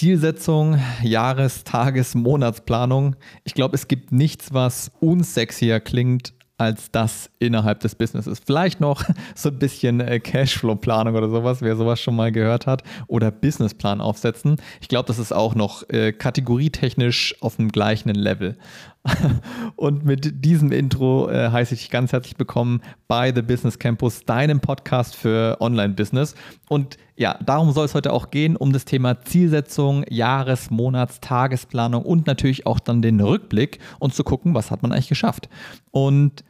Zielsetzung, 0.00 0.78
Jahres-, 1.02 1.62
Tages-, 1.62 2.14
Monatsplanung. 2.14 3.16
Ich 3.44 3.52
glaube, 3.52 3.74
es 3.74 3.86
gibt 3.86 4.12
nichts, 4.12 4.54
was 4.54 4.90
unsexier 4.98 5.78
klingt 5.78 6.32
als 6.56 6.90
das 6.90 7.28
innerhalb 7.38 7.80
des 7.80 7.96
Businesses. 7.96 8.40
Vielleicht 8.42 8.80
noch 8.80 9.04
so 9.34 9.50
ein 9.50 9.58
bisschen 9.58 10.00
äh, 10.00 10.18
Cashflow-Planung 10.18 11.16
oder 11.16 11.28
sowas, 11.28 11.60
wer 11.60 11.76
sowas 11.76 12.00
schon 12.00 12.16
mal 12.16 12.32
gehört 12.32 12.66
hat, 12.66 12.82
oder 13.08 13.30
Businessplan 13.30 14.00
aufsetzen. 14.00 14.56
Ich 14.80 14.88
glaube, 14.88 15.06
das 15.06 15.18
ist 15.18 15.32
auch 15.32 15.54
noch 15.54 15.86
äh, 15.90 16.12
kategorietechnisch 16.12 17.34
auf 17.42 17.56
dem 17.56 17.70
gleichen 17.70 18.08
Level. 18.08 18.56
Und 19.76 20.04
mit 20.04 20.44
diesem 20.44 20.72
Intro 20.72 21.30
äh, 21.30 21.50
heiße 21.50 21.74
ich 21.74 21.80
dich 21.80 21.90
ganz 21.90 22.12
herzlich 22.12 22.38
willkommen 22.38 22.82
bei 23.08 23.32
The 23.34 23.42
Business 23.42 23.78
Campus, 23.78 24.24
deinem 24.24 24.60
Podcast 24.60 25.16
für 25.16 25.56
Online-Business. 25.60 26.34
Und 26.68 26.98
ja, 27.16 27.38
darum 27.44 27.72
soll 27.72 27.86
es 27.86 27.94
heute 27.94 28.12
auch 28.12 28.30
gehen, 28.30 28.56
um 28.56 28.72
das 28.72 28.84
Thema 28.84 29.20
Zielsetzung, 29.22 30.04
Jahres-, 30.08 30.70
Monats-, 30.70 31.20
Tagesplanung 31.20 32.04
und 32.04 32.26
natürlich 32.26 32.66
auch 32.66 32.78
dann 32.78 33.00
den 33.02 33.20
Rückblick 33.20 33.78
und 33.98 34.14
zu 34.14 34.22
gucken, 34.22 34.54
was 34.54 34.70
hat 34.70 34.82
man 34.82 34.92
eigentlich 34.92 35.08
geschafft. 35.08 35.48
Und 35.90 36.44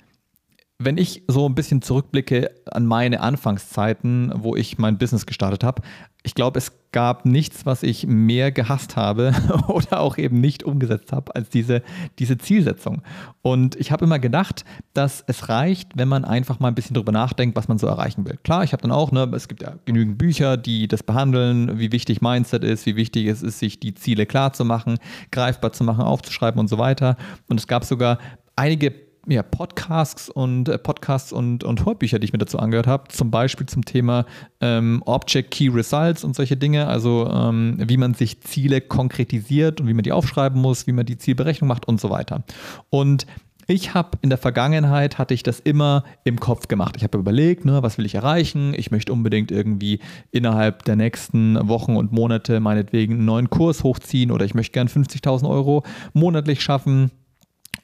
wenn 0.83 0.97
ich 0.97 1.23
so 1.29 1.47
ein 1.47 1.55
bisschen 1.55 1.83
zurückblicke 1.83 2.51
an 2.65 2.87
meine 2.87 3.21
Anfangszeiten, 3.21 4.33
wo 4.35 4.57
ich 4.57 4.79
mein 4.79 4.97
Business 4.97 5.27
gestartet 5.27 5.63
habe, 5.63 5.83
ich 6.23 6.35
glaube, 6.35 6.59
es 6.59 6.73
gab 6.91 7.27
nichts, 7.27 7.67
was 7.67 7.83
ich 7.83 8.07
mehr 8.07 8.51
gehasst 8.51 8.97
habe 8.97 9.33
oder 9.69 10.01
auch 10.01 10.17
eben 10.17 10.41
nicht 10.41 10.63
umgesetzt 10.63 11.13
habe, 11.13 11.35
als 11.35 11.51
diese, 11.51 11.83
diese 12.19 12.39
Zielsetzung. 12.39 13.03
Und 13.43 13.77
ich 13.77 13.93
habe 13.93 14.07
immer 14.07 14.19
gedacht, 14.19 14.65
dass 14.95 15.23
es 15.27 15.51
reicht, 15.51 15.99
wenn 15.99 16.09
man 16.09 16.25
einfach 16.25 16.61
mal 16.61 16.69
ein 16.69 16.75
bisschen 16.75 16.95
drüber 16.95 17.13
nachdenkt, 17.13 17.57
was 17.57 17.69
man 17.69 17.79
so 17.79 17.87
erreichen 17.87 18.25
will. 18.25 18.39
Klar, 18.43 18.65
ich 18.65 18.73
habe 18.73 18.81
dann 18.81 18.91
auch, 18.91 19.13
ne, 19.13 19.31
es 19.35 19.49
gibt 19.49 19.63
ja 19.63 19.75
genügend 19.85 20.17
Bücher, 20.17 20.57
die 20.57 20.89
das 20.89 21.03
behandeln, 21.03 21.79
wie 21.79 21.93
wichtig 21.93 22.23
Mindset 22.23 22.65
ist, 22.65 22.87
wie 22.87 22.97
wichtig 22.97 23.27
es 23.27 23.43
ist, 23.43 23.59
sich 23.59 23.81
die 23.81 23.95
Ziele 23.95 24.25
klar 24.25 24.55
zu 24.55 24.65
machen, 24.65 24.99
greifbar 25.31 25.73
zu 25.73 25.85
machen, 25.85 26.05
aufzuschreiben 26.05 26.59
und 26.59 26.69
so 26.69 26.79
weiter. 26.79 27.17
Und 27.49 27.61
es 27.61 27.67
gab 27.67 27.85
sogar 27.85 28.19
einige 28.57 29.10
ja, 29.27 29.43
Podcasts 29.43 30.29
und 30.29 30.69
äh, 30.69 30.79
Podcasts 30.79 31.33
und, 31.33 31.65
und 31.65 31.85
Hörbücher, 31.85 32.19
die 32.19 32.25
ich 32.25 32.33
mir 32.33 32.39
dazu 32.39 32.59
angehört 32.59 32.87
habe, 32.87 33.09
zum 33.09 33.31
Beispiel 33.31 33.67
zum 33.67 33.85
Thema 33.85 34.25
ähm, 34.61 35.03
Object 35.07 35.51
Key 35.51 35.69
Results 35.69 36.25
und 36.25 36.35
solche 36.35 36.57
Dinge, 36.57 36.87
also 36.87 37.29
ähm, 37.31 37.77
wie 37.79 37.97
man 37.97 38.15
sich 38.15 38.41
Ziele 38.41 38.81
konkretisiert 38.81 39.81
und 39.81 39.89
wie 39.89 39.95
man 39.95 40.03
die 40.03 40.13
aufschreiben 40.13 40.61
muss, 40.61 40.87
wie 40.87 40.93
man 40.93 41.07
die 41.07 41.19
Zielberechnung 41.19 41.69
macht 41.69 41.87
und 41.87 42.01
so 42.01 42.11
weiter. 42.11 42.45
Und 42.89 43.27
ich 43.67 43.95
habe 43.95 44.19
in 44.21 44.31
der 44.31 44.39
Vergangenheit 44.39 45.19
hatte 45.19 45.33
ich 45.33 45.45
das 45.45 45.61
immer 45.61 46.03
im 46.25 46.41
Kopf 46.41 46.67
gemacht. 46.67 46.97
Ich 46.97 47.05
habe 47.05 47.19
überlegt, 47.19 47.65
ne, 47.65 47.85
was 47.85 47.99
will 47.99 48.07
ich 48.07 48.17
erreichen? 48.17 48.75
Ich 48.77 48.91
möchte 48.91 49.13
unbedingt 49.13 49.53
irgendwie 49.53 50.01
innerhalb 50.33 50.85
der 50.87 50.97
nächsten 50.97 51.69
Wochen 51.69 51.97
und 51.97 52.11
Monate 52.11 52.59
meinetwegen 52.59 53.15
einen 53.15 53.27
neuen 53.27 53.49
Kurs 53.49 53.85
hochziehen 53.85 54.33
oder 54.33 54.45
ich 54.45 54.55
möchte 54.55 54.73
gern 54.73 54.89
50.000 54.89 55.49
Euro 55.49 55.85
monatlich 56.15 56.63
schaffen 56.63 57.13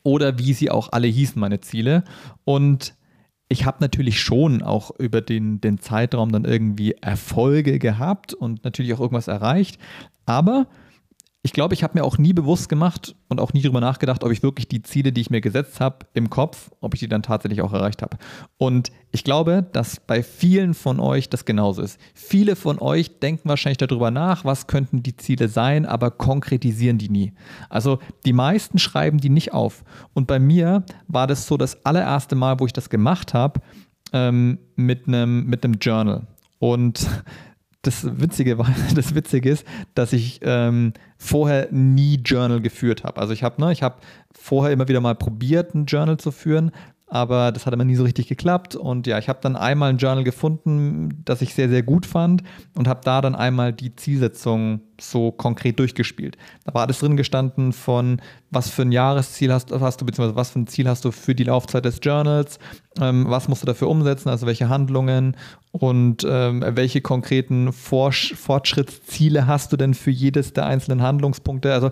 oder 0.07 0.39
wie 0.39 0.53
sie 0.53 0.71
auch 0.71 0.93
alle 0.93 1.09
hießen, 1.09 1.41
meine 1.41 1.61
Ziele. 1.61 2.05
Und 2.45 2.95
ich 3.49 3.67
habe 3.67 3.79
natürlich 3.81 4.21
schon 4.21 4.63
auch 4.63 4.93
über 4.99 5.21
den, 5.21 5.61
den 5.61 5.79
Zeitraum 5.79 6.31
dann 6.31 6.45
irgendwie 6.45 6.93
Erfolge 6.93 7.81
gehabt 7.81 8.33
und 8.33 8.63
natürlich 8.63 8.95
auch 8.95 9.01
irgendwas 9.01 9.27
erreicht. 9.27 9.81
Aber 10.25 10.69
ich 11.47 11.53
glaube, 11.53 11.75
ich 11.75 11.85
habe 11.85 11.97
mir 11.97 12.05
auch 12.05 12.19
nie 12.19 12.33
bewusst 12.33 12.69
gemacht 12.69 13.15
und 13.29 13.41
auch 13.41 13.53
nie 13.53 13.63
darüber 13.63 13.81
nachgedacht, 13.81 14.25
ob 14.25 14.33
ich 14.33 14.43
wirklich 14.43 14.67
die 14.67 14.83
Ziele, 14.83 15.13
die 15.13 15.21
ich 15.21 15.31
mir 15.31 15.41
gesetzt 15.41 15.79
habe, 15.79 15.99
im 16.13 16.29
Kopf, 16.29 16.73
ob 16.81 16.93
ich 16.95 17.01
die 17.01 17.09
dann 17.09 17.23
tatsächlich 17.23 17.63
auch 17.63 17.73
erreicht 17.73 18.03
habe. 18.03 18.19
Und 18.59 18.91
ich 19.13 19.23
glaube, 19.23 19.65
dass 19.73 20.01
bei 20.01 20.25
vielen 20.25 20.75
von 20.75 20.99
euch 20.99 21.31
das 21.31 21.45
genauso 21.45 21.83
ist. 21.83 22.01
Viele 22.15 22.57
von 22.57 22.81
euch 22.81 23.21
denken 23.21 23.49
wahrscheinlich 23.49 23.79
darüber 23.79 24.11
nach, 24.11 24.45
was 24.45 24.67
könnten 24.67 25.05
die 25.05 25.17
Ziele 25.17 25.47
sein, 25.47 25.87
aber 25.87 26.11
konkretisieren 26.11 26.99
die 26.99 27.11
nie. 27.11 27.33
Also 27.71 28.01
die 28.25 28.33
meisten 28.33 28.81
schreiben 28.81 29.19
die 29.19 29.31
nicht 29.31 29.53
auf. 29.53 29.85
Und 30.15 30.27
bei 30.27 30.41
mir 30.41 30.85
war 31.07 31.29
das 31.29 31.47
so 31.47 31.57
das 31.57 31.87
allererste 31.87 32.35
Mal, 32.35 32.59
wo 32.59 32.67
ich 32.67 32.73
das 32.73 32.91
gemacht 32.91 33.35
habe, 33.35 33.61
ähm, 34.13 34.59
mit 34.75 35.07
einem 35.07 35.47
mit 35.47 35.65
Journal. 35.81 36.27
Und 36.59 37.07
das 37.87 38.21
Witzige 38.21 38.59
war, 38.59 38.69
das 38.95 39.15
Witzige 39.15 39.51
ist, 39.51 39.67
dass 39.95 40.13
ich 40.13 40.41
ähm, 40.43 40.93
vorher 41.19 41.69
nie 41.71 42.17
Journal 42.17 42.61
geführt 42.61 43.05
habe. 43.05 43.21
Also 43.21 43.33
ich 43.33 43.43
habe, 43.43 43.61
ne, 43.61 43.73
ich 43.73 43.83
habe 43.83 43.97
vorher 44.33 44.73
immer 44.73 44.89
wieder 44.89 45.01
mal 45.01 45.15
probiert, 45.15 45.75
ein 45.75 45.87
Journal 45.87 46.19
zu 46.19 46.31
führen, 46.31 46.73
aber 47.07 47.53
das 47.53 47.67
hat 47.67 47.75
immer 47.75 47.85
nie 47.85 47.95
so 47.95 48.05
richtig 48.05 48.29
geklappt. 48.29 48.75
Und 48.75 49.07
ja, 49.07 49.19
ich 49.19 49.29
habe 49.29 49.39
dann 49.41 49.57
einmal 49.57 49.91
ein 49.91 49.99
Journal 49.99 50.25
gefunden, 50.25 51.23
das 51.25 51.43
ich 51.43 51.55
sehr, 51.55 51.69
sehr 51.69 51.83
gut 51.83 52.07
fand 52.07 52.43
und 52.75 52.89
habe 52.89 53.01
da 53.05 53.21
dann 53.21 53.35
einmal 53.35 53.73
die 53.73 53.95
Zielsetzung 53.95 54.81
so 55.01 55.33
konkret 55.33 55.79
durchgespielt. 55.79 56.37
Da 56.65 56.75
war 56.75 56.83
alles 56.83 57.01
drin 57.01 57.17
gestanden 57.17 57.73
von, 57.73 58.21
was 58.51 58.71
für 58.71 58.83
ein 58.83 58.93
Jahresziel 58.93 59.53
hast, 59.53 59.73
hast 59.73 60.01
du, 60.01 60.07
beziehungsweise 60.07 60.37
was 60.37 60.51
für 60.51 60.61
ein 60.61 60.67
Ziel 60.67 60.89
hast 60.89 61.05
du 61.05 61.11
für 61.11 61.35
die 61.35 61.45
Laufzeit 61.45 61.85
des 61.85 62.01
Journals, 62.03 62.59
ähm, 63.01 63.27
was 63.29 63.49
musst 63.49 63.63
du 63.63 63.67
dafür 63.67 63.89
umsetzen, 63.89 64.29
also 64.29 64.47
welche 64.47 64.69
Handlungen 64.69 65.37
und 65.73 66.27
ähm, 66.29 66.65
welche 66.67 67.01
konkreten 67.01 67.73
Forsch 67.73 68.35
Fortschrittsziele 68.35 69.47
hast 69.47 69.73
du 69.73 69.77
denn 69.77 69.95
für 69.95 70.11
jedes 70.11 70.53
der 70.53 70.67
einzelnen 70.67 71.03
Handlungspunkte. 71.03 71.73
Also 71.73 71.91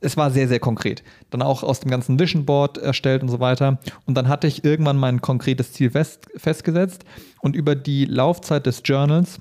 es 0.00 0.16
war 0.16 0.30
sehr, 0.30 0.48
sehr 0.48 0.60
konkret. 0.60 1.02
Dann 1.30 1.42
auch 1.42 1.62
aus 1.62 1.80
dem 1.80 1.90
ganzen 1.90 2.18
Vision 2.18 2.46
Board 2.46 2.78
erstellt 2.78 3.22
und 3.22 3.28
so 3.28 3.40
weiter. 3.40 3.78
Und 4.06 4.14
dann 4.14 4.28
hatte 4.28 4.46
ich 4.46 4.64
irgendwann 4.64 4.96
mein 4.96 5.20
konkretes 5.20 5.72
Ziel 5.72 5.90
fest, 5.90 6.26
festgesetzt 6.36 7.04
und 7.40 7.54
über 7.54 7.74
die 7.74 8.06
Laufzeit 8.06 8.66
des 8.66 8.82
Journals 8.84 9.40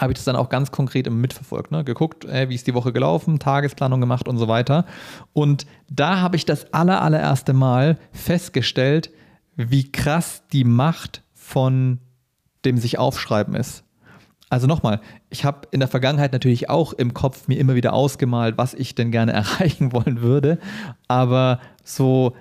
habe 0.00 0.12
ich 0.12 0.18
das 0.18 0.24
dann 0.24 0.36
auch 0.36 0.48
ganz 0.48 0.70
konkret 0.70 1.06
im 1.06 1.20
mitverfolgt, 1.20 1.70
ne? 1.70 1.84
geguckt, 1.84 2.24
ey, 2.24 2.48
wie 2.48 2.54
ist 2.54 2.66
die 2.66 2.74
Woche 2.74 2.92
gelaufen, 2.92 3.38
Tagesplanung 3.38 4.00
gemacht 4.00 4.28
und 4.28 4.38
so 4.38 4.48
weiter. 4.48 4.84
Und 5.32 5.66
da 5.90 6.20
habe 6.20 6.36
ich 6.36 6.44
das 6.44 6.72
aller, 6.72 7.02
allererste 7.02 7.52
Mal 7.52 7.98
festgestellt, 8.12 9.10
wie 9.56 9.90
krass 9.90 10.44
die 10.52 10.64
Macht 10.64 11.22
von 11.34 11.98
dem 12.64 12.78
sich 12.78 12.98
aufschreiben 12.98 13.54
ist. 13.54 13.84
Also 14.50 14.66
nochmal, 14.66 15.00
ich 15.28 15.44
habe 15.44 15.68
in 15.72 15.80
der 15.80 15.88
Vergangenheit 15.88 16.32
natürlich 16.32 16.70
auch 16.70 16.92
im 16.94 17.12
Kopf 17.12 17.48
mir 17.48 17.58
immer 17.58 17.74
wieder 17.74 17.92
ausgemalt, 17.92 18.56
was 18.56 18.74
ich 18.74 18.94
denn 18.94 19.10
gerne 19.10 19.32
erreichen 19.34 19.92
wollen 19.92 20.22
würde, 20.22 20.58
aber 21.06 21.60
so 21.84 22.34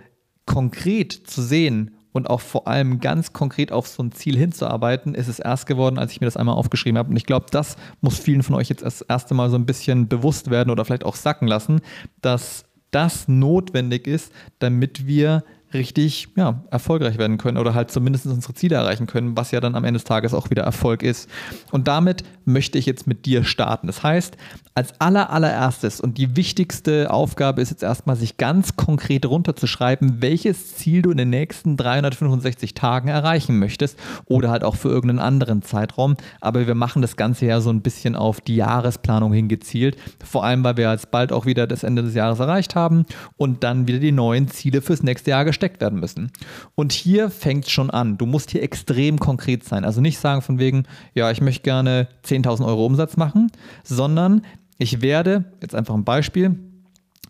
konkret 0.46 1.12
zu 1.12 1.42
sehen, 1.42 1.97
und 2.18 2.30
auch 2.30 2.42
vor 2.42 2.68
allem 2.68 3.00
ganz 3.00 3.32
konkret 3.32 3.72
auf 3.72 3.88
so 3.88 4.04
ein 4.04 4.12
Ziel 4.12 4.38
hinzuarbeiten, 4.38 5.16
ist 5.16 5.28
es 5.28 5.40
erst 5.40 5.68
geworden, 5.68 5.98
als 5.98 6.12
ich 6.12 6.20
mir 6.20 6.28
das 6.28 6.36
einmal 6.36 6.56
aufgeschrieben 6.56 6.98
habe. 6.98 7.10
Und 7.10 7.16
ich 7.16 7.26
glaube, 7.26 7.46
das 7.52 7.78
muss 8.02 8.20
vielen 8.20 8.44
von 8.44 8.56
euch 8.56 8.70
jetzt 8.70 8.84
das 8.84 9.02
erste 9.02 9.34
Mal 9.34 9.50
so 9.50 9.56
ein 9.56 9.66
bisschen 9.66 10.08
bewusst 10.08 10.50
werden 10.50 10.70
oder 10.70 10.84
vielleicht 10.84 11.06
auch 11.06 11.16
sacken 11.16 11.48
lassen, 11.48 11.82
dass 12.22 12.66
das 12.92 13.28
notwendig 13.28 14.08
ist, 14.08 14.34
damit 14.60 15.08
wir 15.08 15.44
richtig 15.74 16.30
ja, 16.36 16.62
erfolgreich 16.72 17.18
werden 17.18 17.38
können 17.38 17.58
oder 17.58 17.74
halt 17.74 17.92
zumindest 17.92 18.26
unsere 18.28 18.54
Ziele 18.54 18.76
erreichen 18.76 19.08
können, 19.08 19.36
was 19.36 19.52
ja 19.52 19.60
dann 19.60 19.76
am 19.76 19.84
Ende 19.84 19.98
des 19.98 20.06
Tages 20.06 20.34
auch 20.34 20.50
wieder 20.50 20.64
Erfolg 20.64 21.04
ist. 21.04 21.30
Und 21.72 21.88
damit 21.88 22.24
möchte 22.46 22.78
ich 22.78 22.86
jetzt 22.86 23.08
mit 23.08 23.26
dir 23.26 23.44
starten. 23.44 23.88
Das 23.88 24.04
heißt, 24.04 24.38
als 24.74 25.00
aller 25.02 25.32
allererstes 25.32 26.00
und 26.00 26.18
die 26.18 26.36
wichtigste 26.36 27.12
Aufgabe 27.12 27.62
ist 27.62 27.72
jetzt 27.72 27.84
erstmal, 27.84 28.16
sich 28.16 28.38
ganz 28.38 28.76
konkret 28.76 29.26
runterzuschreiben, 29.26 30.22
welches 30.22 30.76
Ziel 30.76 31.02
du 31.02 31.12
in 31.12 31.18
den 31.18 31.30
nächsten 31.30 31.78
365 31.78 32.74
Tagen 32.74 33.10
erreichen 33.10 33.60
möchtest 33.60 33.98
oder 34.26 34.50
halt 34.50 34.64
auch 34.64 34.76
für 34.76 34.90
irgendeinen 34.90 35.20
anderen 35.20 35.64
Zeitraum. 35.64 36.16
Aber 36.40 36.66
wir 36.68 36.76
machen 36.76 37.02
das 37.02 37.18
Ganze 37.18 37.48
ja 37.48 37.60
so 37.60 37.70
ein 37.70 37.82
bisschen 37.82 38.16
auf 38.16 38.40
die 38.40 38.56
Jahresplanung 38.56 39.34
hingezielt, 39.34 39.98
vor 40.24 40.46
allem 40.46 40.64
weil 40.64 40.78
wir 40.78 40.92
jetzt 40.92 41.12
bald 41.12 41.34
auch 41.34 41.46
wieder 41.46 41.68
das 41.68 41.84
Ende 41.84 42.04
des 42.04 42.14
Jahres 42.14 42.40
erreicht 42.40 42.76
haben 42.76 43.06
und 43.36 43.64
dann 43.64 43.88
wieder 43.88 44.00
die 44.00 44.12
neuen 44.12 44.48
Ziele 44.48 44.82
fürs 44.82 45.04
nächste 45.04 45.32
Jahr 45.32 45.44
gesteckt 45.58 45.82
werden 45.82 46.00
müssen. 46.00 46.32
Und 46.76 46.92
hier 46.92 47.32
fängt 47.32 47.66
es 47.66 47.72
schon 47.72 47.90
an. 47.90 48.18
Du 48.18 48.28
musst 48.28 48.52
hier 48.52 48.62
extrem 48.62 49.20
konkret 49.20 49.64
sein. 49.64 49.84
Also 49.84 50.02
nicht 50.02 50.20
sagen 50.20 50.42
von 50.44 50.60
wegen, 50.60 50.84
ja, 51.16 51.32
ich 51.32 51.42
möchte 51.42 51.64
gerne 51.64 52.08
10.000 52.26 52.66
Euro 52.66 52.86
Umsatz 52.86 53.18
machen, 53.18 53.52
sondern 53.84 54.44
ich 54.78 55.02
werde, 55.02 55.46
jetzt 55.62 55.74
einfach 55.74 55.96
ein 55.96 56.04
Beispiel, 56.04 56.60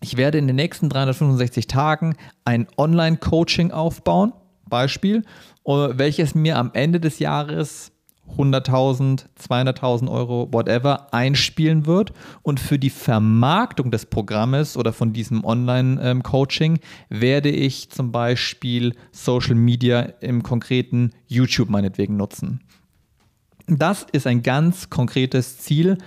ich 0.02 0.18
werde 0.18 0.38
in 0.38 0.48
den 0.48 0.58
nächsten 0.58 0.90
365 0.90 1.68
Tagen 1.68 2.16
ein 2.44 2.68
Online-Coaching 2.78 3.72
aufbauen, 3.72 4.34
Beispiel, 4.70 5.24
welches 5.66 6.36
mir 6.36 6.58
am 6.58 6.72
Ende 6.74 7.00
des 7.00 7.20
Jahres 7.20 7.94
100.000, 8.36 9.26
200.000 9.40 10.12
Euro, 10.12 10.48
whatever, 10.52 11.14
einspielen 11.14 11.86
wird. 11.86 12.14
Und 12.42 12.60
für 12.60 12.80
die 12.80 12.90
Vermarktung 12.90 13.92
des 13.92 14.06
Programmes 14.06 14.78
oder 14.78 14.94
von 14.94 15.14
diesem 15.14 15.44
Online-Coaching 15.44 16.80
werde 17.10 17.50
ich 17.50 17.90
zum 17.90 18.12
Beispiel 18.12 18.96
Social 19.12 19.56
Media 19.56 20.02
im 20.22 20.44
konkreten 20.44 21.12
YouTube 21.28 21.70
meinetwegen 21.70 22.18
nutzen. 22.18 22.62
Das 23.68 24.06
ist 24.12 24.28
ein 24.28 24.44
ganz 24.44 24.90
konkretes 24.90 25.58
Ziel, 25.60 25.98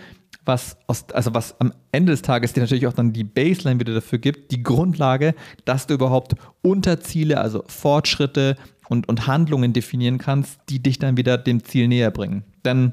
was, 0.45 0.79
aus, 0.87 1.11
also 1.11 1.35
was 1.35 1.61
am 1.61 1.73
Ende 1.93 2.13
des 2.13 2.23
Tages 2.23 2.53
dir 2.53 2.61
natürlich 2.61 2.87
auch 2.87 2.93
dann 2.93 3.13
die 3.13 3.25
Baseline 3.25 3.79
wieder 3.79 3.95
dafür 3.95 4.19
gibt, 4.19 4.51
die 4.51 4.63
Grundlage, 4.63 5.35
dass 5.65 5.87
du 5.87 5.95
überhaupt 5.95 6.35
Unterziele, 6.63 7.39
also 7.39 7.63
Fortschritte 7.67 8.57
und, 8.91 9.09
und 9.09 9.27
Handlungen 9.27 9.73
definieren 9.73 10.19
kannst, 10.19 10.61
die 10.69 10.83
dich 10.83 10.99
dann 10.99 11.17
wieder 11.17 11.39
dem 11.39 11.65
Ziel 11.65 11.89
näher 11.89 12.11
bringen. 12.11 12.45
Denn 12.65 12.93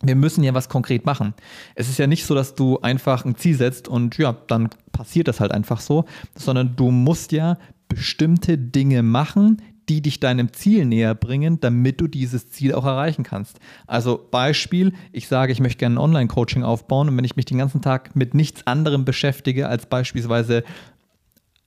wir 0.00 0.14
müssen 0.14 0.44
ja 0.44 0.54
was 0.54 0.68
konkret 0.68 1.04
machen. 1.04 1.34
Es 1.74 1.88
ist 1.88 1.98
ja 1.98 2.06
nicht 2.06 2.24
so, 2.24 2.34
dass 2.34 2.54
du 2.54 2.78
einfach 2.80 3.24
ein 3.24 3.34
Ziel 3.34 3.56
setzt 3.56 3.88
und 3.88 4.16
ja, 4.16 4.36
dann 4.46 4.70
passiert 4.92 5.26
das 5.26 5.40
halt 5.40 5.50
einfach 5.50 5.80
so, 5.80 6.04
sondern 6.36 6.76
du 6.76 6.92
musst 6.92 7.32
ja 7.32 7.58
bestimmte 7.88 8.56
Dinge 8.56 9.02
machen, 9.02 9.60
die 9.88 10.00
dich 10.00 10.20
deinem 10.20 10.52
Ziel 10.52 10.84
näher 10.84 11.14
bringen, 11.14 11.58
damit 11.60 12.00
du 12.00 12.06
dieses 12.06 12.50
Ziel 12.50 12.74
auch 12.74 12.84
erreichen 12.84 13.24
kannst. 13.24 13.58
Also 13.86 14.28
Beispiel, 14.30 14.92
ich 15.10 15.26
sage, 15.26 15.50
ich 15.50 15.60
möchte 15.60 15.78
gerne 15.78 15.96
ein 15.96 16.04
Online-Coaching 16.04 16.62
aufbauen 16.62 17.08
und 17.08 17.16
wenn 17.16 17.24
ich 17.24 17.36
mich 17.36 17.46
den 17.46 17.58
ganzen 17.58 17.82
Tag 17.82 18.14
mit 18.14 18.34
nichts 18.34 18.66
anderem 18.66 19.04
beschäftige, 19.04 19.68
als 19.68 19.86
beispielsweise 19.86 20.62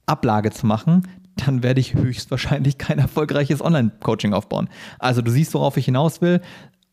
Ablage 0.05 0.51
zu 0.51 0.67
machen, 0.67 1.07
dann 1.45 1.63
werde 1.63 1.79
ich 1.79 1.93
höchstwahrscheinlich 1.93 2.77
kein 2.77 2.99
erfolgreiches 2.99 3.61
Online-Coaching 3.61 4.33
aufbauen. 4.33 4.69
Also 4.99 5.21
du 5.21 5.31
siehst, 5.31 5.53
worauf 5.53 5.77
ich 5.77 5.85
hinaus 5.85 6.21
will. 6.21 6.41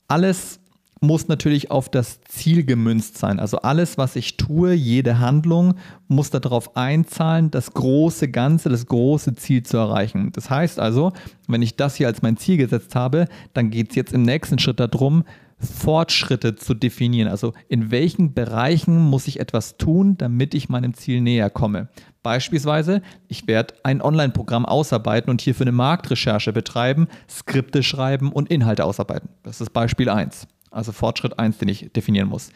Alles 0.07 0.61
muss 1.01 1.29
natürlich 1.29 1.71
auf 1.71 1.89
das 1.89 2.21
Ziel 2.23 2.65
gemünzt 2.65 3.19
sein. 3.19 3.39
Also 3.39 3.59
alles, 3.59 3.99
was 3.99 4.17
ich 4.17 4.37
tue, 4.37 4.73
jede 4.73 5.19
Handlung 5.19 5.75
muss 6.09 6.31
darauf 6.31 6.77
einzahlen, 6.77 7.51
das 7.51 7.73
große 7.73 8.29
Ganze, 8.29 8.69
das 8.69 8.87
große 8.87 9.35
Ziel 9.37 9.63
zu 9.63 9.77
erreichen. 9.77 10.33
Das 10.33 10.51
heißt 10.51 10.81
also, 10.81 11.13
wenn 11.47 11.63
ich 11.63 11.77
das 11.77 11.97
hier 11.97 12.09
als 12.09 12.23
mein 12.23 12.37
Ziel 12.37 12.57
gesetzt 12.57 12.95
habe, 12.95 13.27
dann 13.55 13.71
geht 13.71 13.91
es 13.91 13.97
jetzt 13.97 14.13
im 14.13 14.23
nächsten 14.23 14.59
Schritt 14.59 14.81
darum, 14.81 15.25
Fortschritte 15.59 16.55
zu 16.55 16.75
definieren. 16.75 17.29
Also 17.29 17.53
in 17.69 17.91
welchen 17.91 18.35
Bereichen 18.35 18.99
muss 18.99 19.27
ich 19.27 19.41
etwas 19.41 19.77
tun, 19.77 20.17
damit 20.17 20.55
ich 20.55 20.69
meinem 20.69 20.95
Ziel 20.95 21.21
näher 21.21 21.51
komme. 21.51 21.89
Beispielsweise, 22.23 23.03
ich 23.27 23.47
werde 23.47 23.75
ein 23.83 24.03
Online-Programm 24.03 24.67
ausarbeiten 24.67 25.31
und 25.31 25.41
hierfür 25.41 25.65
eine 25.65 25.73
Marktrecherche 25.73 26.53
betreiben, 26.53 27.09
Skripte 27.29 27.83
schreiben 27.83 28.33
und 28.33 28.51
Inhalte 28.51 28.85
ausarbeiten. 28.85 29.31
Das 29.43 29.61
ist 29.61 29.73
Beispiel 29.73 30.09
1. 30.09 30.47
Also 30.71 30.93
Fortschritt 30.93 31.39
1, 31.39 31.59
den 31.59 31.69
ich 31.69 31.91
definieren 31.93 32.29
muss. 32.29 32.51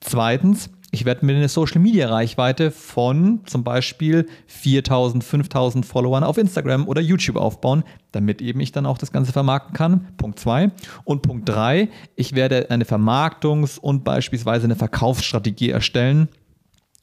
Zweitens, 0.00 0.70
ich 0.90 1.04
werde 1.04 1.26
mir 1.26 1.36
eine 1.36 1.48
Social 1.48 1.80
Media 1.80 2.08
Reichweite 2.08 2.70
von 2.70 3.40
zum 3.44 3.62
Beispiel 3.62 4.26
4000, 4.46 5.22
5000 5.22 5.84
Followern 5.84 6.24
auf 6.24 6.38
Instagram 6.38 6.88
oder 6.88 7.02
YouTube 7.02 7.36
aufbauen, 7.36 7.84
damit 8.12 8.40
eben 8.40 8.60
ich 8.60 8.72
dann 8.72 8.86
auch 8.86 8.96
das 8.96 9.12
Ganze 9.12 9.32
vermarkten 9.32 9.74
kann. 9.74 10.08
Punkt 10.16 10.38
2. 10.38 10.70
Und 11.04 11.22
Punkt 11.22 11.48
3, 11.48 11.90
ich 12.16 12.34
werde 12.34 12.70
eine 12.70 12.84
Vermarktungs- 12.84 13.78
und 13.78 14.02
beispielsweise 14.02 14.64
eine 14.64 14.76
Verkaufsstrategie 14.76 15.70
erstellen 15.70 16.28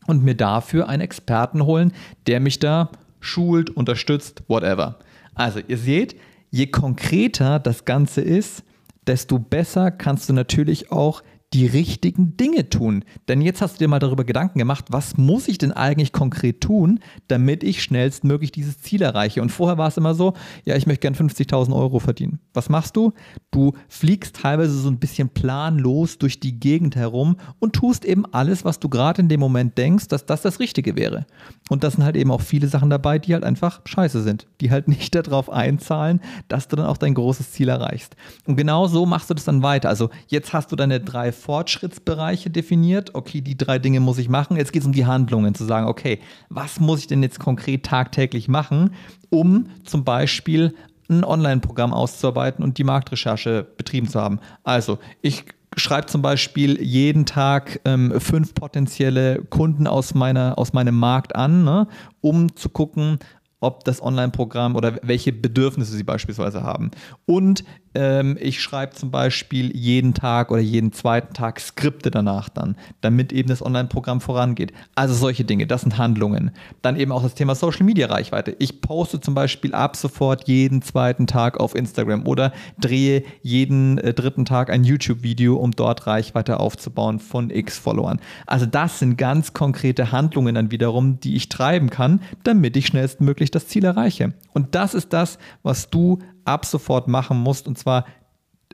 und 0.08 0.24
mir 0.24 0.36
dafür 0.36 0.90
einen 0.90 1.02
Experten 1.02 1.66
holen, 1.66 1.94
der 2.26 2.40
mich 2.40 2.58
da 2.58 2.90
schult, 3.20 3.70
unterstützt, 3.70 4.44
whatever. 4.48 4.98
Also 5.36 5.60
ihr 5.68 5.78
seht, 5.78 6.16
je 6.50 6.68
konkreter 6.68 7.60
das 7.60 7.86
Ganze 7.86 8.22
ist, 8.22 8.64
desto 9.06 9.38
besser 9.38 9.92
kannst 9.92 10.28
du 10.30 10.34
natürlich 10.34 10.92
auch 10.92 11.22
die 11.56 11.68
richtigen 11.68 12.36
Dinge 12.36 12.70
tun. 12.70 13.06
Denn 13.30 13.40
jetzt 13.40 13.62
hast 13.62 13.76
du 13.76 13.80
dir 13.80 13.88
mal 13.88 14.00
darüber 14.00 14.26
Gedanken 14.26 14.60
gemacht, 14.60 14.88
was 14.90 15.16
muss 15.16 15.48
ich 15.48 15.58
denn 15.58 15.72
eigentlich 15.72 16.12
konkret 16.12 16.60
tun, 16.60 17.00
damit 17.30 17.64
ich 17.64 17.82
schnellstmöglich 17.82 18.52
dieses 18.52 18.82
Ziel 18.82 19.02
erreiche. 19.02 19.42
Und 19.42 19.54
vorher 19.54 19.78
war 19.78 19.88
es 19.88 19.96
immer 19.96 20.16
so, 20.16 20.34
ja, 20.66 20.76
ich 20.76 20.86
möchte 20.86 21.10
gern 21.10 21.16
50.000 21.16 21.74
Euro 21.74 22.00
verdienen. 22.00 22.40
Was 22.54 22.68
machst 22.68 22.98
du? 22.98 23.14
Du 23.52 23.72
fliegst 23.88 24.36
teilweise 24.36 24.78
so 24.78 24.90
ein 24.90 25.00
bisschen 25.00 25.30
planlos 25.30 26.18
durch 26.18 26.42
die 26.42 26.60
Gegend 26.60 26.98
herum 26.98 27.38
und 27.60 27.72
tust 27.72 28.04
eben 28.04 28.26
alles, 28.34 28.66
was 28.66 28.82
du 28.82 28.90
gerade 28.90 29.22
in 29.22 29.30
dem 29.30 29.40
Moment 29.40 29.78
denkst, 29.78 30.10
dass 30.10 30.26
das 30.26 30.42
das 30.42 30.60
Richtige 30.60 30.98
wäre. 30.98 31.26
Und 31.70 31.86
das 31.86 31.94
sind 31.94 32.04
halt 32.04 32.18
eben 32.18 32.32
auch 32.32 32.42
viele 32.42 32.68
Sachen 32.68 32.90
dabei, 32.90 33.18
die 33.18 33.34
halt 33.34 33.46
einfach 33.46 33.80
scheiße 33.86 34.24
sind, 34.24 34.46
die 34.60 34.72
halt 34.72 34.88
nicht 34.90 35.16
darauf 35.16 35.50
einzahlen, 35.50 36.20
dass 36.50 36.68
du 36.68 36.76
dann 36.76 36.86
auch 36.86 36.98
dein 36.98 37.14
großes 37.14 37.54
Ziel 37.54 37.70
erreichst. 37.70 38.18
Und 38.46 38.58
genau 38.58 38.88
so 38.88 39.06
machst 39.06 39.30
du 39.30 39.34
das 39.34 39.46
dann 39.46 39.64
weiter. 39.64 39.88
Also 39.88 40.10
jetzt 40.28 40.52
hast 40.52 40.74
du 40.74 40.76
deine 40.76 41.00
drei 41.00 41.32
Fortschrittsbereiche 41.46 42.50
definiert. 42.50 43.14
Okay, 43.14 43.40
die 43.42 43.56
drei 43.56 43.78
Dinge 43.78 44.00
muss 44.00 44.18
ich 44.18 44.30
machen. 44.30 44.58
Jetzt 44.58 44.74
geht 44.74 44.82
es 44.82 44.88
um 44.88 44.94
die 44.94 45.06
Handlungen, 45.06 45.54
zu 45.54 45.64
sagen, 45.64 45.88
okay, 45.88 46.20
was 46.50 46.80
muss 46.80 47.02
ich 47.02 47.08
denn 47.08 47.22
jetzt 47.22 47.40
konkret 47.40 47.86
tagtäglich 47.86 48.48
machen, 48.48 48.96
um 49.30 49.68
zum 49.84 50.04
Beispiel 50.04 50.74
ein 51.08 51.24
Online-Programm 51.24 51.94
auszuarbeiten 51.94 52.64
und 52.64 52.80
die 52.80 52.84
Marktrecherche 52.84 53.68
betrieben 53.78 54.08
zu 54.08 54.20
haben. 54.20 54.40
Also, 54.64 54.98
ich 55.22 55.46
schreibe 55.78 56.08
zum 56.08 56.24
Beispiel 56.24 56.82
jeden 56.82 57.28
Tag 57.28 57.80
ähm, 57.86 58.20
fünf 58.20 58.56
potenzielle 58.56 59.44
Kunden 59.44 59.86
aus, 59.86 60.16
meiner, 60.16 60.58
aus 60.58 60.74
meinem 60.74 60.98
Markt 60.98 61.36
an, 61.36 61.64
ne, 61.64 61.88
um 62.22 62.56
zu 62.56 62.70
gucken, 62.70 63.20
ob 63.60 63.84
das 63.84 64.02
Online-Programm 64.02 64.76
oder 64.76 64.98
welche 65.04 65.32
Bedürfnisse 65.32 65.96
sie 65.96 66.04
beispielsweise 66.04 66.64
haben. 66.64 66.90
Und 67.28 67.64
ähm, 67.96 68.38
ich 68.40 68.62
schreibe 68.62 68.94
zum 68.94 69.10
Beispiel 69.10 69.76
jeden 69.76 70.14
Tag 70.14 70.52
oder 70.52 70.62
jeden 70.62 70.92
zweiten 70.92 71.34
Tag 71.34 71.60
Skripte 71.60 72.12
danach 72.12 72.50
dann, 72.50 72.76
damit 73.02 73.34
eben 73.34 73.50
das 73.50 73.66
Online-Programm 73.66 74.22
vorangeht. 74.22 74.74
Also 74.94 75.14
solche 75.14 75.46
Dinge, 75.46 75.66
das 75.66 75.82
sind 75.82 75.98
Handlungen. 75.98 76.52
Dann 76.82 76.98
eben 76.98 77.12
auch 77.12 77.24
das 77.24 77.34
Thema 77.34 77.56
Social-Media-Reichweite. 77.56 78.56
Ich 78.60 78.82
poste 78.82 79.22
zum 79.22 79.34
Beispiel 79.34 79.74
ab 79.74 79.96
sofort 79.96 80.48
jeden 80.48 80.82
zweiten 80.82 81.26
Tag 81.26 81.60
auf 81.60 81.76
Instagram 81.76 82.28
oder 82.28 82.54
drehe 82.80 83.24
jeden 83.42 83.98
äh, 83.98 84.14
dritten 84.14 84.46
Tag 84.46 84.70
ein 84.70 84.84
YouTube-Video, 84.84 85.56
um 85.56 85.72
dort 85.72 86.06
Reichweite 86.06 86.60
aufzubauen 86.60 87.20
von 87.20 87.50
x 87.50 87.78
Followern. 87.78 88.20
Also 88.46 88.66
das 88.66 89.00
sind 89.00 89.18
ganz 89.18 89.54
konkrete 89.54 90.12
Handlungen 90.12 90.56
dann 90.56 90.72
wiederum, 90.72 91.20
die 91.20 91.36
ich 91.36 91.50
treiben 91.50 91.90
kann, 91.90 92.22
damit 92.44 92.76
ich 92.78 92.88
schnellstmöglich 92.88 93.52
das 93.52 93.68
Ziel 93.68 93.86
erreiche. 93.86 94.34
Und 94.54 94.76
das 94.76 94.94
ist 94.94 95.14
das, 95.14 95.38
was 95.64 95.90
du 95.90 96.20
ab 96.46 96.66
sofort 96.66 97.08
machen 97.08 97.38
musst 97.38 97.68
und 97.68 97.78
zwar 97.78 98.06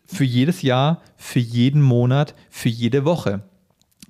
für 0.06 0.24
jedes 0.24 0.62
Jahr, 0.62 1.02
für 1.16 1.40
jeden 1.40 1.82
Monat, 1.82 2.36
für 2.50 2.70
jede 2.70 3.06
Woche. 3.06 3.44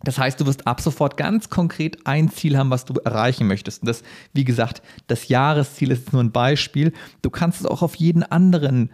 Das 0.04 0.18
heißt, 0.18 0.40
du 0.42 0.48
wirst 0.48 0.66
ab 0.66 0.82
sofort 0.82 1.16
ganz 1.16 1.50
konkret 1.50 2.08
ein 2.08 2.30
Ziel 2.30 2.58
haben, 2.58 2.72
was 2.72 2.86
du 2.86 2.96
erreichen 2.96 3.46
möchtest. 3.46 3.84
Und 3.84 3.88
das, 3.88 4.02
wie 4.34 4.44
gesagt, 4.44 4.82
das 5.08 5.28
Jahresziel 5.28 5.92
ist 5.92 6.12
nur 6.12 6.24
ein 6.24 6.32
Beispiel. 6.32 6.92
Du 7.22 7.30
kannst 7.30 7.60
es 7.60 7.68
auch 7.68 7.84
auf 7.84 7.96
jeden 7.96 8.24
anderen 8.24 8.92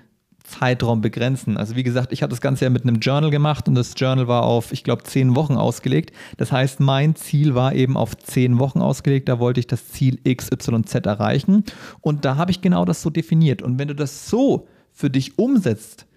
Zeitraum 0.48 1.02
begrenzen. 1.02 1.58
Also 1.58 1.76
wie 1.76 1.84
gesagt, 1.84 2.14
ich 2.14 2.24
habe 2.24 2.30
das 2.30 2.42
Ganze 2.42 2.66
ja 2.66 2.70
mit 2.70 2.84
einem 2.84 3.00
Journal 3.00 3.30
gemacht 3.30 3.68
und 3.68 3.76
das 3.76 3.94
Journal 3.98 4.28
war 4.28 4.44
auf, 4.44 4.72
ich 4.72 4.84
glaube, 4.84 5.04
zehn 5.04 5.36
Wochen 5.36 5.56
ausgelegt. 5.56 6.14
Das 6.38 6.52
heißt, 6.52 6.80
mein 6.80 7.16
Ziel 7.16 7.54
war 7.54 7.76
eben 7.76 7.98
auf 7.98 8.18
zehn 8.18 8.58
Wochen 8.58 8.80
ausgelegt. 8.80 9.28
Da 9.30 9.40
wollte 9.40 9.60
ich 9.60 9.68
das 9.68 9.90
Ziel 9.90 10.20
XYZ 10.24 10.96
erreichen. 11.06 11.64
Und 12.02 12.26
da 12.26 12.38
habe 12.38 12.52
ich 12.52 12.62
genau 12.62 12.86
das 12.86 13.02
so 13.02 13.10
definiert. 13.10 13.62
Und 13.62 13.78
wenn 13.78 13.90
du 13.90 13.96
das 13.96 14.30
so 14.30 14.68
für 14.92 15.10
dich 15.10 15.38
umsetzt, 15.38 16.08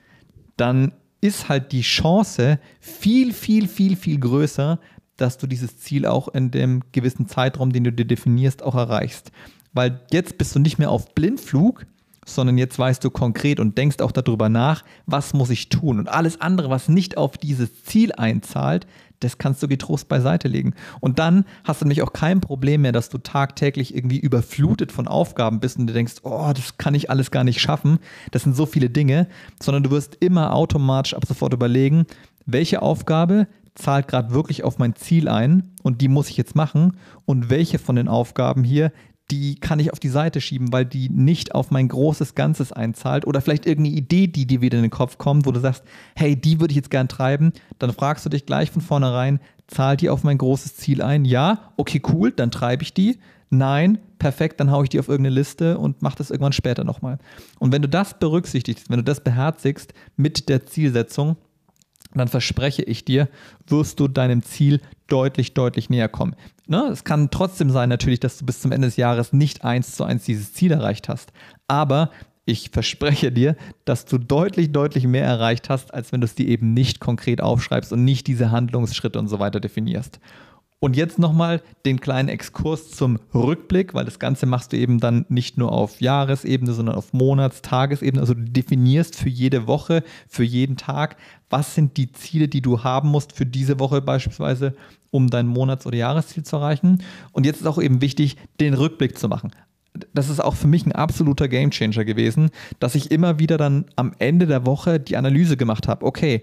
dann 0.56 0.92
ist 1.20 1.48
halt 1.48 1.72
die 1.72 1.82
Chance 1.82 2.58
viel, 2.80 3.32
viel, 3.32 3.68
viel, 3.68 3.96
viel 3.96 4.18
größer, 4.18 4.78
dass 5.16 5.38
du 5.38 5.46
dieses 5.46 5.78
Ziel 5.78 6.06
auch 6.06 6.28
in 6.28 6.50
dem 6.50 6.82
gewissen 6.92 7.26
Zeitraum, 7.26 7.72
den 7.72 7.84
du 7.84 7.92
dir 7.92 8.06
definierst, 8.06 8.62
auch 8.62 8.74
erreichst. 8.74 9.32
Weil 9.72 10.00
jetzt 10.12 10.38
bist 10.38 10.54
du 10.54 10.60
nicht 10.60 10.78
mehr 10.78 10.90
auf 10.90 11.14
Blindflug, 11.14 11.86
sondern 12.34 12.58
jetzt 12.58 12.78
weißt 12.78 13.02
du 13.04 13.10
konkret 13.10 13.60
und 13.60 13.76
denkst 13.78 14.00
auch 14.00 14.12
darüber 14.12 14.48
nach, 14.48 14.84
was 15.06 15.34
muss 15.34 15.50
ich 15.50 15.68
tun. 15.68 15.98
Und 15.98 16.08
alles 16.08 16.40
andere, 16.40 16.70
was 16.70 16.88
nicht 16.88 17.16
auf 17.16 17.38
dieses 17.38 17.84
Ziel 17.84 18.12
einzahlt, 18.12 18.86
das 19.20 19.38
kannst 19.38 19.62
du 19.62 19.68
getrost 19.68 20.08
beiseite 20.08 20.48
legen. 20.48 20.74
Und 21.00 21.18
dann 21.18 21.44
hast 21.64 21.80
du 21.80 21.84
nämlich 21.84 22.02
auch 22.02 22.12
kein 22.12 22.40
Problem 22.40 22.82
mehr, 22.82 22.92
dass 22.92 23.10
du 23.10 23.18
tagtäglich 23.18 23.94
irgendwie 23.94 24.18
überflutet 24.18 24.92
von 24.92 25.06
Aufgaben 25.06 25.60
bist 25.60 25.78
und 25.78 25.86
du 25.86 25.92
denkst, 25.92 26.14
oh, 26.22 26.52
das 26.54 26.78
kann 26.78 26.94
ich 26.94 27.10
alles 27.10 27.30
gar 27.30 27.44
nicht 27.44 27.60
schaffen. 27.60 27.98
Das 28.30 28.42
sind 28.42 28.56
so 28.56 28.66
viele 28.66 28.90
Dinge, 28.90 29.28
sondern 29.62 29.82
du 29.82 29.90
wirst 29.90 30.16
immer 30.20 30.54
automatisch 30.54 31.14
ab 31.14 31.24
sofort 31.26 31.52
überlegen, 31.52 32.06
welche 32.46 32.82
Aufgabe 32.82 33.46
zahlt 33.74 34.08
gerade 34.08 34.32
wirklich 34.32 34.64
auf 34.64 34.78
mein 34.78 34.96
Ziel 34.96 35.28
ein 35.28 35.72
und 35.82 36.00
die 36.00 36.08
muss 36.08 36.28
ich 36.28 36.36
jetzt 36.36 36.56
machen 36.56 36.96
und 37.24 37.50
welche 37.50 37.78
von 37.78 37.96
den 37.96 38.08
Aufgaben 38.08 38.64
hier, 38.64 38.92
die 39.30 39.54
kann 39.56 39.78
ich 39.78 39.92
auf 39.92 40.00
die 40.00 40.08
Seite 40.08 40.40
schieben, 40.40 40.72
weil 40.72 40.84
die 40.84 41.08
nicht 41.08 41.54
auf 41.54 41.70
mein 41.70 41.88
großes 41.88 42.34
Ganzes 42.34 42.72
einzahlt 42.72 43.26
oder 43.26 43.40
vielleicht 43.40 43.66
irgendeine 43.66 43.96
Idee, 43.96 44.26
die 44.26 44.46
dir 44.46 44.60
wieder 44.60 44.78
in 44.78 44.82
den 44.82 44.90
Kopf 44.90 45.18
kommt, 45.18 45.46
wo 45.46 45.52
du 45.52 45.60
sagst, 45.60 45.84
hey, 46.16 46.36
die 46.36 46.60
würde 46.60 46.72
ich 46.72 46.76
jetzt 46.76 46.90
gern 46.90 47.08
treiben, 47.08 47.52
dann 47.78 47.92
fragst 47.92 48.24
du 48.24 48.28
dich 48.28 48.46
gleich 48.46 48.70
von 48.70 48.82
vornherein, 48.82 49.40
zahlt 49.66 50.00
die 50.00 50.10
auf 50.10 50.24
mein 50.24 50.38
großes 50.38 50.76
Ziel 50.76 51.02
ein? 51.02 51.24
Ja, 51.24 51.72
okay, 51.76 52.02
cool, 52.12 52.32
dann 52.32 52.50
treibe 52.50 52.82
ich 52.82 52.92
die. 52.92 53.18
Nein, 53.50 53.98
perfekt, 54.18 54.60
dann 54.60 54.70
haue 54.70 54.84
ich 54.84 54.90
die 54.90 55.00
auf 55.00 55.08
irgendeine 55.08 55.34
Liste 55.34 55.78
und 55.78 56.02
mache 56.02 56.18
das 56.18 56.30
irgendwann 56.30 56.52
später 56.52 56.84
nochmal. 56.84 57.18
Und 57.58 57.72
wenn 57.72 57.82
du 57.82 57.88
das 57.88 58.18
berücksichtigst, 58.18 58.90
wenn 58.90 58.98
du 58.98 59.04
das 59.04 59.22
beherzigst 59.22 59.92
mit 60.16 60.48
der 60.48 60.66
Zielsetzung, 60.66 61.36
dann 62.14 62.28
verspreche 62.28 62.82
ich 62.82 63.04
dir, 63.04 63.28
wirst 63.66 64.00
du 64.00 64.08
deinem 64.08 64.42
Ziel 64.42 64.80
deutlich, 65.06 65.54
deutlich 65.54 65.90
näher 65.90 66.08
kommen. 66.08 66.34
Ne? 66.70 66.86
Es 66.92 67.02
kann 67.02 67.30
trotzdem 67.30 67.68
sein 67.70 67.88
natürlich, 67.88 68.20
dass 68.20 68.38
du 68.38 68.46
bis 68.46 68.60
zum 68.60 68.70
Ende 68.70 68.86
des 68.86 68.96
Jahres 68.96 69.32
nicht 69.32 69.64
eins 69.64 69.96
zu 69.96 70.04
eins 70.04 70.24
dieses 70.24 70.54
Ziel 70.54 70.70
erreicht 70.70 71.08
hast. 71.08 71.32
Aber 71.66 72.10
ich 72.44 72.70
verspreche 72.70 73.32
dir, 73.32 73.56
dass 73.84 74.04
du 74.04 74.18
deutlich, 74.18 74.70
deutlich 74.70 75.04
mehr 75.08 75.24
erreicht 75.24 75.68
hast, 75.68 75.92
als 75.92 76.12
wenn 76.12 76.20
du 76.20 76.26
es 76.26 76.36
dir 76.36 76.46
eben 76.46 76.72
nicht 76.72 77.00
konkret 77.00 77.40
aufschreibst 77.40 77.92
und 77.92 78.04
nicht 78.04 78.28
diese 78.28 78.52
Handlungsschritte 78.52 79.18
und 79.18 79.26
so 79.26 79.40
weiter 79.40 79.58
definierst. 79.58 80.20
Und 80.82 80.96
jetzt 80.96 81.18
nochmal 81.18 81.60
den 81.84 82.00
kleinen 82.00 82.30
Exkurs 82.30 82.90
zum 82.90 83.18
Rückblick, 83.34 83.92
weil 83.92 84.06
das 84.06 84.18
Ganze 84.18 84.46
machst 84.46 84.72
du 84.72 84.78
eben 84.78 84.98
dann 84.98 85.26
nicht 85.28 85.58
nur 85.58 85.72
auf 85.72 86.00
Jahresebene, 86.00 86.72
sondern 86.72 86.94
auf 86.94 87.12
Monats-, 87.12 87.60
Tagesebene. 87.60 88.20
Also 88.20 88.32
du 88.32 88.44
definierst 88.44 89.14
für 89.14 89.28
jede 89.28 89.66
Woche, 89.66 90.02
für 90.26 90.42
jeden 90.42 90.78
Tag, 90.78 91.16
was 91.50 91.74
sind 91.74 91.98
die 91.98 92.12
Ziele, 92.12 92.48
die 92.48 92.62
du 92.62 92.82
haben 92.82 93.10
musst 93.10 93.32
für 93.34 93.44
diese 93.44 93.78
Woche 93.78 94.00
beispielsweise, 94.00 94.74
um 95.10 95.28
dein 95.28 95.46
Monats- 95.46 95.86
oder 95.86 95.98
Jahresziel 95.98 96.44
zu 96.44 96.56
erreichen. 96.56 97.02
Und 97.32 97.44
jetzt 97.44 97.60
ist 97.60 97.66
auch 97.66 97.80
eben 97.80 98.00
wichtig, 98.00 98.38
den 98.58 98.72
Rückblick 98.72 99.18
zu 99.18 99.28
machen 99.28 99.50
das 100.12 100.28
ist 100.28 100.40
auch 100.40 100.54
für 100.54 100.68
mich 100.68 100.86
ein 100.86 100.92
absoluter 100.92 101.48
Gamechanger 101.48 102.04
gewesen, 102.04 102.50
dass 102.78 102.94
ich 102.94 103.10
immer 103.10 103.38
wieder 103.38 103.58
dann 103.58 103.86
am 103.96 104.12
Ende 104.18 104.46
der 104.46 104.64
Woche 104.66 105.00
die 105.00 105.16
Analyse 105.16 105.56
gemacht 105.56 105.88
habe. 105.88 106.06
Okay, 106.06 106.42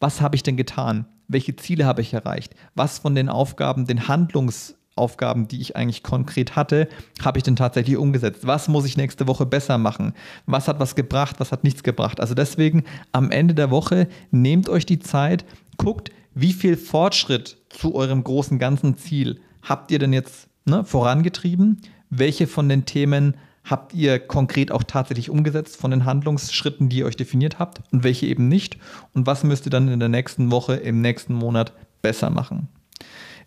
was 0.00 0.20
habe 0.20 0.36
ich 0.36 0.42
denn 0.42 0.56
getan? 0.56 1.06
Welche 1.28 1.56
Ziele 1.56 1.86
habe 1.86 2.02
ich 2.02 2.12
erreicht, 2.12 2.54
was 2.74 2.98
von 2.98 3.14
den 3.14 3.28
Aufgaben, 3.28 3.86
den 3.86 4.08
Handlungsaufgaben, 4.08 5.48
die 5.48 5.60
ich 5.60 5.76
eigentlich 5.76 6.02
konkret 6.02 6.56
hatte, 6.56 6.88
habe 7.22 7.38
ich 7.38 7.44
denn 7.44 7.56
tatsächlich 7.56 7.96
umgesetzt? 7.96 8.46
Was 8.46 8.68
muss 8.68 8.84
ich 8.84 8.96
nächste 8.96 9.26
Woche 9.26 9.46
besser 9.46 9.78
machen? 9.78 10.14
Was 10.46 10.68
hat 10.68 10.80
was 10.80 10.94
gebracht, 10.94 11.36
was 11.38 11.52
hat 11.52 11.64
nichts 11.64 11.82
gebracht? 11.82 12.20
Also 12.20 12.34
deswegen 12.34 12.84
am 13.12 13.30
Ende 13.30 13.54
der 13.54 13.70
Woche 13.70 14.08
nehmt 14.30 14.68
euch 14.68 14.86
die 14.86 14.98
Zeit, 14.98 15.44
guckt, 15.76 16.10
wie 16.34 16.52
viel 16.52 16.76
Fortschritt 16.76 17.58
zu 17.68 17.94
eurem 17.94 18.24
großen 18.24 18.58
ganzen 18.58 18.96
Ziel 18.96 19.40
habt 19.62 19.90
ihr 19.90 19.98
denn 19.98 20.12
jetzt 20.12 20.48
ne, 20.64 20.84
vorangetrieben? 20.84 21.80
Welche 22.10 22.46
von 22.46 22.68
den 22.68 22.84
Themen 22.84 23.36
habt 23.64 23.94
ihr 23.94 24.18
konkret 24.18 24.70
auch 24.70 24.82
tatsächlich 24.82 25.30
umgesetzt 25.30 25.76
von 25.76 25.90
den 25.90 26.04
Handlungsschritten, 26.04 26.88
die 26.88 26.98
ihr 26.98 27.06
euch 27.06 27.16
definiert 27.16 27.58
habt 27.58 27.80
und 27.92 28.04
welche 28.04 28.26
eben 28.26 28.48
nicht? 28.48 28.78
Und 29.14 29.26
was 29.26 29.42
müsst 29.42 29.66
ihr 29.66 29.70
dann 29.70 29.88
in 29.88 30.00
der 30.00 30.08
nächsten 30.08 30.50
Woche, 30.50 30.74
im 30.74 31.00
nächsten 31.00 31.34
Monat 31.34 31.72
besser 32.02 32.30
machen? 32.30 32.68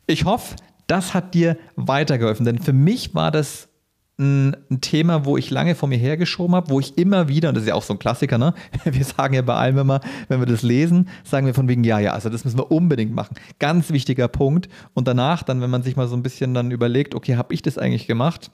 Ich 0.08 0.26
hoffe, 0.26 0.56
das 0.88 1.14
hat 1.14 1.34
dir 1.34 1.58
weitergeholfen, 1.76 2.46
denn 2.46 2.60
für 2.60 2.74
mich 2.74 3.14
war 3.14 3.30
das 3.30 3.70
ein, 4.20 4.56
Thema, 4.82 5.26
wo 5.26 5.38
ich 5.38 5.52
lange 5.52 5.76
vor 5.76 5.88
mir 5.88 5.98
hergeschoben 5.98 6.56
habe, 6.56 6.70
wo 6.70 6.80
ich 6.80 6.98
immer 6.98 7.28
wieder, 7.28 7.50
und 7.50 7.56
das 7.56 7.64
ist 7.64 7.70
ja 7.70 7.76
auch 7.76 7.84
so 7.84 7.94
ein 7.94 8.00
Klassiker, 8.00 8.38
ne? 8.38 8.54
Wir 8.84 9.04
sagen 9.04 9.34
ja 9.34 9.42
bei 9.42 9.54
allem 9.54 9.78
immer, 9.78 10.02
wenn 10.28 10.40
wir 10.40 10.48
das 10.48 10.64
lesen, 10.64 11.08
sagen 11.24 11.46
wir 11.46 11.54
von 11.54 11.68
wegen, 11.68 11.84
ja, 11.84 12.00
ja, 12.00 12.14
also 12.14 12.30
das 12.30 12.44
müssen 12.44 12.58
wir 12.58 12.72
unbedingt 12.72 13.14
machen. 13.14 13.36
Ganz 13.60 13.92
wichtiger 13.92 14.28
Punkt. 14.28 14.70
Und 14.94 15.08
danach, 15.08 15.44
dann, 15.44 15.62
wenn 15.62 15.70
man 15.70 15.84
sich 15.84 15.96
mal 15.96 16.08
so 16.08 16.16
ein 16.16 16.24
bisschen 16.24 16.54
dann 16.54 16.72
überlegt, 16.72 17.16
okay, 17.16 17.36
habe 17.36 17.54
ich 17.54 17.62
das 17.62 17.78
eigentlich 17.78 18.08
gemacht? 18.08 18.52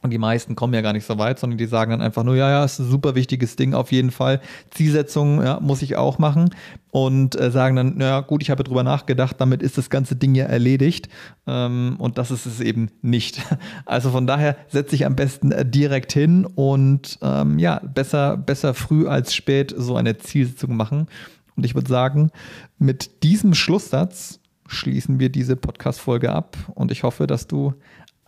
Und 0.00 0.10
die 0.10 0.18
meisten 0.18 0.54
kommen 0.54 0.74
ja 0.74 0.80
gar 0.80 0.92
nicht 0.92 1.06
so 1.06 1.18
weit, 1.18 1.40
sondern 1.40 1.58
die 1.58 1.66
sagen 1.66 1.90
dann 1.90 2.00
einfach 2.00 2.22
nur, 2.22 2.36
ja, 2.36 2.48
ja, 2.48 2.64
ist 2.64 2.78
ein 2.78 2.88
super 2.88 3.16
wichtiges 3.16 3.56
Ding 3.56 3.74
auf 3.74 3.90
jeden 3.90 4.12
Fall. 4.12 4.40
Zielsetzung 4.70 5.42
ja, 5.42 5.58
muss 5.60 5.82
ich 5.82 5.96
auch 5.96 6.18
machen. 6.18 6.50
Und 6.90 7.38
äh, 7.38 7.50
sagen 7.50 7.74
dann, 7.74 7.98
naja, 7.98 8.20
gut, 8.20 8.40
ich 8.42 8.50
habe 8.50 8.62
drüber 8.62 8.84
nachgedacht, 8.84 9.36
damit 9.40 9.60
ist 9.60 9.76
das 9.76 9.90
ganze 9.90 10.14
Ding 10.14 10.34
ja 10.36 10.44
erledigt. 10.44 11.08
Ähm, 11.46 11.96
und 11.98 12.16
das 12.16 12.30
ist 12.30 12.46
es 12.46 12.60
eben 12.60 12.90
nicht. 13.02 13.42
Also 13.86 14.10
von 14.10 14.26
daher 14.26 14.56
setze 14.68 14.94
ich 14.94 15.06
am 15.06 15.16
besten 15.16 15.50
äh, 15.50 15.64
direkt 15.64 16.12
hin 16.12 16.46
und 16.46 17.18
ähm, 17.22 17.58
ja, 17.58 17.80
besser, 17.80 18.36
besser 18.36 18.74
früh 18.74 19.08
als 19.08 19.34
spät 19.34 19.74
so 19.76 19.96
eine 19.96 20.18
Zielsetzung 20.18 20.76
machen. 20.76 21.08
Und 21.56 21.64
ich 21.64 21.74
würde 21.74 21.88
sagen, 21.88 22.30
mit 22.78 23.22
diesem 23.24 23.54
Schlusssatz 23.54 24.40
schließen 24.68 25.18
wir 25.18 25.30
diese 25.30 25.56
Podcast-Folge 25.56 26.30
ab. 26.30 26.56
Und 26.74 26.92
ich 26.92 27.02
hoffe, 27.02 27.26
dass 27.26 27.46
du 27.46 27.74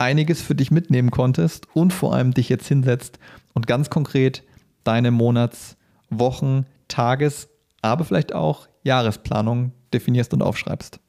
einiges 0.01 0.41
für 0.41 0.55
dich 0.55 0.71
mitnehmen 0.71 1.11
konntest 1.11 1.67
und 1.73 1.93
vor 1.93 2.13
allem 2.13 2.33
dich 2.33 2.49
jetzt 2.49 2.67
hinsetzt 2.67 3.19
und 3.53 3.67
ganz 3.67 3.89
konkret 3.89 4.43
deine 4.83 5.11
Monats-, 5.11 5.77
Wochen-, 6.09 6.65
Tages-, 6.87 7.49
aber 7.81 8.03
vielleicht 8.03 8.33
auch 8.33 8.67
Jahresplanung 8.83 9.71
definierst 9.93 10.33
und 10.33 10.41
aufschreibst. 10.41 10.99